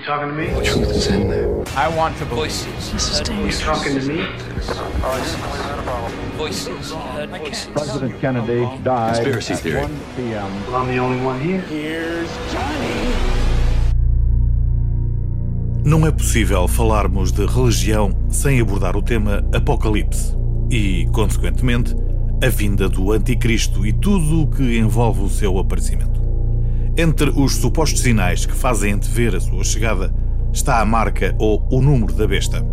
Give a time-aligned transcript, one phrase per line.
[0.00, 0.46] You talking to me?
[0.46, 1.62] The truth is in there.
[1.76, 2.90] I want to voices.
[3.28, 4.24] You talking to me?
[6.38, 6.94] Voices.
[7.74, 9.82] President Kennedy died Conspiracy at theory.
[9.82, 10.66] 1 p.m.
[10.66, 11.60] Well, I'm the only one here.
[15.84, 20.34] Não é possível falarmos de religião sem abordar o tema Apocalipse
[20.70, 21.94] e, consequentemente,
[22.42, 26.19] a vinda do Anticristo e tudo o que envolve o seu aparecimento.
[26.96, 30.12] Entre os supostos sinais que fazem antever a sua chegada
[30.52, 32.66] está a marca ou o número da besta.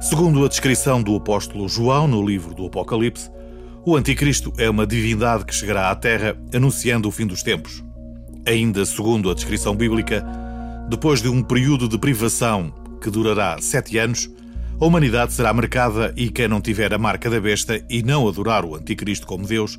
[0.00, 3.30] Segundo a descrição do apóstolo João no livro do Apocalipse,
[3.86, 7.82] o Anticristo é uma divindade que chegará à Terra anunciando o fim dos tempos.
[8.44, 10.26] Ainda segundo a descrição bíblica,
[10.88, 14.28] depois de um período de privação que durará sete anos,
[14.80, 18.64] a humanidade será marcada e quem não tiver a marca da besta e não adorar
[18.64, 19.78] o Anticristo como Deus,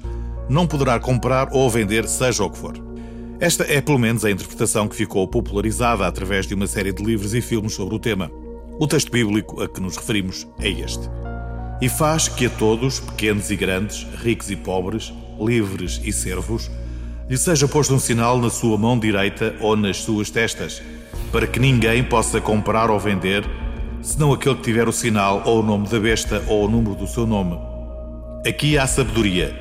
[0.49, 2.92] não poderá comprar ou vender seja o que for.
[3.43, 7.33] Esta é pelo menos a interpretação que ficou popularizada através de uma série de livros
[7.33, 8.31] e filmes sobre o tema.
[8.79, 11.09] O texto bíblico a que nos referimos é este.
[11.81, 16.71] E faz que a todos, pequenos e grandes, ricos e pobres, livres e servos,
[17.29, 20.81] lhe seja posto um sinal na sua mão direita ou nas suas testas,
[21.29, 23.43] para que ninguém possa comprar ou vender,
[24.01, 27.07] senão aquele que tiver o sinal ou o nome da besta ou o número do
[27.07, 27.59] seu nome.
[28.47, 29.53] Aqui há sabedoria.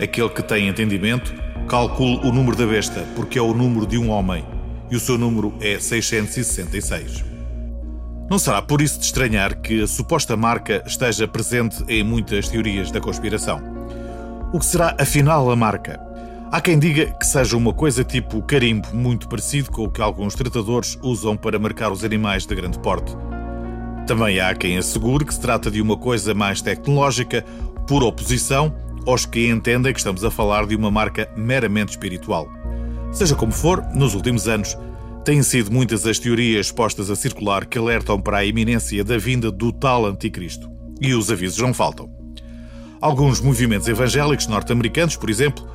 [0.00, 1.32] Aquele que tem entendimento,
[1.68, 4.44] calcule o número da besta, porque é o número de um homem,
[4.90, 7.24] e o seu número é 666.
[8.30, 12.90] Não será por isso de estranhar que a suposta marca esteja presente em muitas teorias
[12.90, 13.60] da conspiração.
[14.52, 16.00] O que será afinal a marca?
[16.52, 20.34] Há quem diga que seja uma coisa tipo carimbo, muito parecido com o que alguns
[20.34, 23.16] tratadores usam para marcar os animais de grande porte.
[24.06, 27.44] Também há quem assegure que se trata de uma coisa mais tecnológica,
[27.86, 28.74] por oposição
[29.06, 32.48] aos que entendem que estamos a falar de uma marca meramente espiritual.
[33.12, 34.76] Seja como for, nos últimos anos,
[35.24, 39.50] têm sido muitas as teorias postas a circular que alertam para a iminência da vinda
[39.50, 40.70] do tal anticristo.
[41.00, 42.10] E os avisos não faltam.
[43.00, 45.66] Alguns movimentos evangélicos norte-americanos, por exemplo,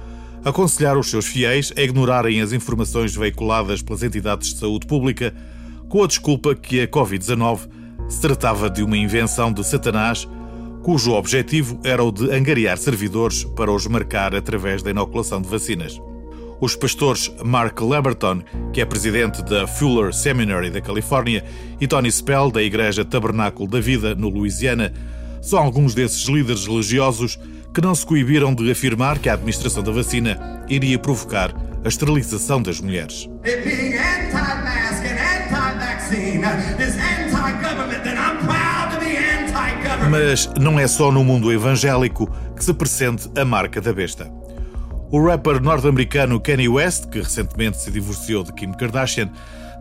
[0.43, 5.33] aconselharam os seus fiéis a ignorarem as informações veiculadas pelas entidades de saúde pública
[5.89, 7.61] com a desculpa que a Covid-19
[8.07, 10.27] se tratava de uma invenção de Satanás,
[10.85, 15.99] cujo objetivo era o de angariar servidores para os marcar através da inoculação de vacinas.
[16.61, 21.43] Os pastores Mark Leberton, que é presidente da Fuller Seminary da Califórnia,
[21.81, 24.93] e Tony Spell, da Igreja Tabernáculo da Vida, no Louisiana,
[25.41, 27.39] são alguns desses líderes religiosos
[27.73, 31.51] que não se coibiram de afirmar que a administração da vacina iria provocar
[31.83, 33.27] a esterilização das mulheres.
[40.17, 44.31] Mas não é só no mundo evangélico que se pressente a marca da besta.
[45.11, 49.29] O rapper norte-americano Kanye West, que recentemente se divorciou de Kim Kardashian,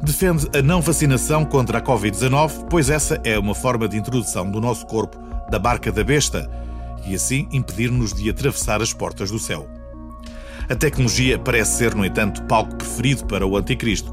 [0.02, 4.60] defende a não vacinação contra a Covid-19, pois essa é uma forma de introdução do
[4.60, 5.16] nosso corpo
[5.52, 6.50] da marca da besta
[7.06, 9.68] e assim impedir-nos de atravessar as portas do céu.
[10.68, 14.12] A tecnologia parece ser, no entanto, palco preferido para o anticristo,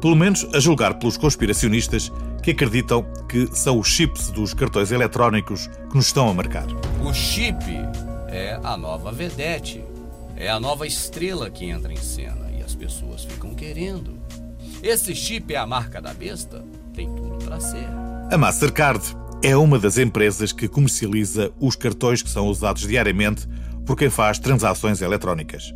[0.00, 2.10] pelo menos a julgar pelos conspiracionistas
[2.42, 6.66] que acreditam que são os chips dos cartões eletrónicos que nos estão a marcar.
[7.02, 7.64] O chip
[8.28, 9.84] é a nova vedete.
[10.36, 14.18] É a nova estrela que entra em cena e as pessoas ficam querendo.
[14.82, 16.64] Esse chip é a marca da besta?
[16.94, 17.86] Tem tudo para ser.
[18.30, 19.04] A Mastercard
[19.42, 23.46] é uma das empresas que comercializa os cartões que são usados diariamente
[23.84, 25.74] por quem faz transações eletrónicas.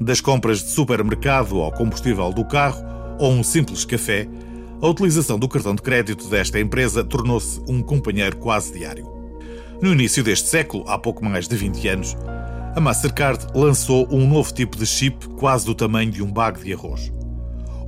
[0.00, 2.84] Das compras de supermercado ao combustível do carro
[3.18, 4.28] ou um simples café,
[4.84, 9.10] a utilização do cartão de crédito desta empresa tornou-se um companheiro quase diário.
[9.80, 12.14] No início deste século, há pouco mais de 20 anos,
[12.76, 16.74] a Mastercard lançou um novo tipo de chip quase do tamanho de um bago de
[16.74, 17.10] arroz.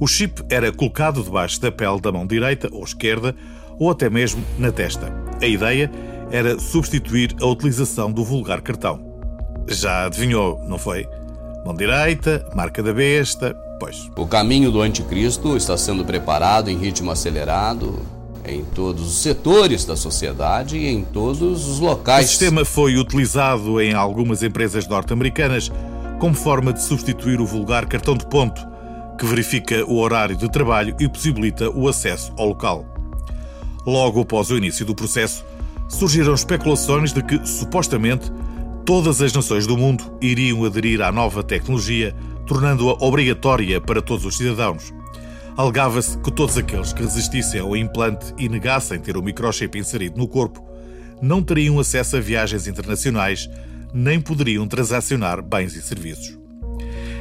[0.00, 3.36] O chip era colocado debaixo da pele da mão direita ou esquerda
[3.78, 5.12] ou até mesmo na testa.
[5.42, 5.90] A ideia
[6.30, 9.20] era substituir a utilização do vulgar cartão.
[9.68, 11.06] Já adivinhou, não foi?
[11.62, 14.10] Mão direita, marca da besta, pois.
[14.16, 17.98] O caminho do anticristo está sendo preparado em ritmo acelerado
[18.44, 22.28] em todos os setores da sociedade e em todos os O locais.
[22.28, 25.70] sistema foi utilizado em algumas empresas norte-americanas
[26.20, 28.60] como forma de substituir o vulgar cartão de ponto,
[29.18, 32.86] que verifica o horário de trabalho e possibilita o acesso ao local.
[33.86, 35.44] Logo após o início do processo,
[35.88, 38.32] surgiram especulações de que, supostamente,
[38.84, 42.14] todas as nações do mundo iriam aderir à nova tecnologia,
[42.46, 44.92] tornando-a obrigatória para todos os cidadãos.
[45.56, 50.28] Alegava-se que todos aqueles que resistissem ao implante e negassem ter o microchip inserido no
[50.28, 50.64] corpo
[51.20, 53.48] não teriam acesso a viagens internacionais,
[53.92, 56.38] nem poderiam transacionar bens e serviços.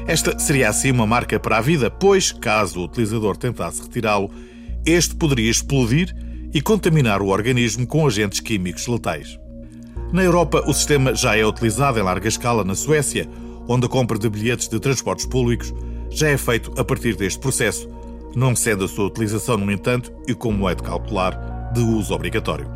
[0.05, 4.29] Esta seria assim uma marca para a vida, pois, caso o utilizador tentasse retirá-lo,
[4.85, 6.15] este poderia explodir
[6.53, 9.39] e contaminar o organismo com agentes químicos letais.
[10.13, 13.27] Na Europa, o sistema já é utilizado em larga escala na Suécia,
[13.67, 15.73] onde a compra de bilhetes de transportes públicos
[16.09, 17.89] já é feito a partir deste processo,
[18.35, 22.69] não sendo a sua utilização, no entanto, e como é de calcular, de uso obrigatório.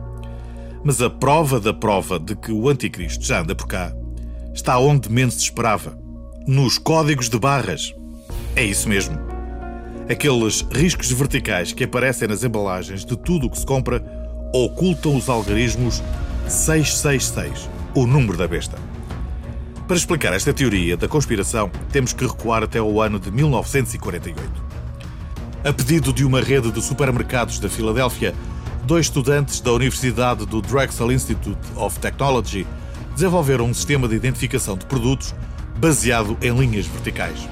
[0.83, 3.93] Mas a prova da prova de que o anticristo já anda por cá
[4.53, 5.97] está onde menos se esperava,
[6.47, 7.93] nos códigos de barras.
[8.55, 9.17] É isso mesmo.
[10.09, 14.03] Aqueles riscos verticais que aparecem nas embalagens de tudo o que se compra
[14.53, 16.01] ocultam os algarismos
[16.47, 18.77] 666, o número da besta.
[19.89, 24.39] Para explicar esta teoria da conspiração, temos que recuar até o ano de 1948.
[25.63, 28.35] A pedido de uma rede de supermercados da Filadélfia,
[28.85, 32.67] dois estudantes da Universidade do Drexel Institute of Technology
[33.15, 35.33] desenvolveram um sistema de identificação de produtos
[35.77, 37.49] baseado em linhas verticais.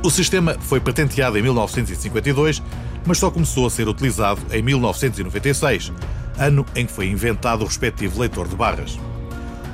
[0.00, 2.62] O sistema foi patenteado em 1952,
[3.04, 5.92] mas só começou a ser utilizado em 1996,
[6.38, 8.96] ano em que foi inventado o respectivo leitor de barras.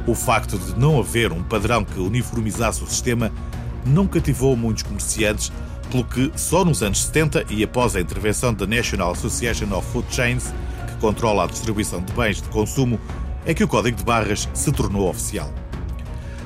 [0.08, 3.30] O facto de não haver um padrão que uniformizasse o sistema
[3.84, 5.52] não cativou muitos comerciantes,
[5.90, 10.06] pelo que só nos anos 70 e após a intervenção da National Association of Food
[10.10, 10.46] Chains,
[10.86, 12.98] que controla a distribuição de bens de consumo,
[13.44, 15.52] é que o código de barras se tornou oficial.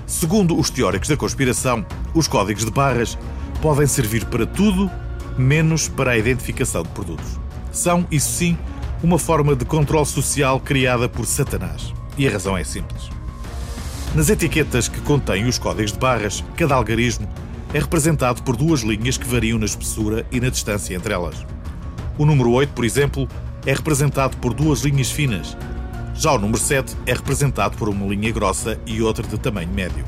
[0.07, 3.17] Segundo os teóricos da conspiração, os códigos de barras
[3.61, 4.91] podem servir para tudo,
[5.39, 7.39] menos para a identificação de produtos.
[7.71, 8.59] São, isso sim,
[9.05, 11.95] uma forma de controle social criada por Satanás.
[12.19, 13.22] E a razão é simples.
[14.15, 17.27] Nas etiquetas que contêm os códigos de barras, cada algarismo
[17.73, 21.47] é representado por duas linhas que variam na espessura e na distância entre elas.
[22.19, 23.27] O número 8, por exemplo,
[23.65, 25.57] é representado por duas linhas finas.
[26.15, 30.05] Já o número 7 é representado por uma linha grossa e outra de tamanho médio.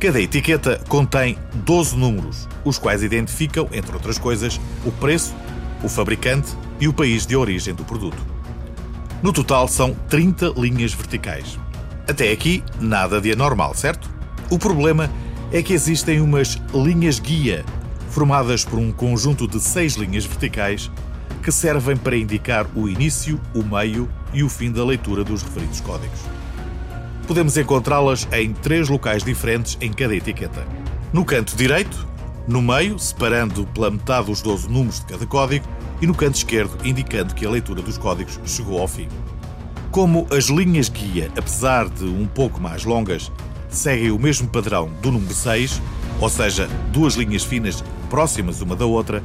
[0.00, 1.36] Cada etiqueta contém
[1.66, 5.34] 12 números, os quais identificam, entre outras coisas, o preço,
[5.82, 8.24] o fabricante e o país de origem do produto.
[9.22, 11.58] No total são 30 linhas verticais.
[12.08, 14.10] Até aqui, nada de anormal, certo?
[14.50, 15.10] O problema
[15.52, 17.64] é que existem umas linhas guia,
[18.10, 20.90] formadas por um conjunto de seis linhas verticais
[21.42, 25.80] que servem para indicar o início, o meio e o fim da leitura dos referidos
[25.80, 26.20] códigos
[27.26, 30.66] podemos encontrá-las em três locais diferentes em cada etiqueta.
[31.12, 32.06] No canto direito,
[32.46, 35.66] no meio, separando pela metade os 12 números de cada código,
[36.00, 39.08] e no canto esquerdo, indicando que a leitura dos códigos chegou ao fim.
[39.94, 43.30] Como as linhas guia, apesar de um pouco mais longas,
[43.68, 45.80] seguem o mesmo padrão do número 6,
[46.20, 49.22] ou seja, duas linhas finas próximas uma da outra,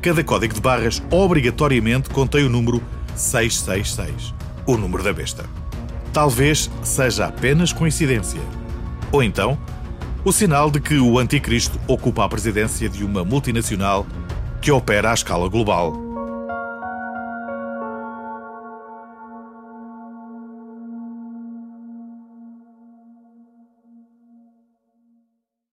[0.00, 2.80] cada código de barras obrigatoriamente contém o número
[3.16, 4.32] 666,
[4.64, 5.44] o número da besta
[6.12, 8.40] talvez seja apenas coincidência.
[9.12, 9.58] Ou então,
[10.24, 14.06] o sinal de que o Anticristo ocupa a presidência de uma multinacional
[14.62, 16.05] que opera à escala global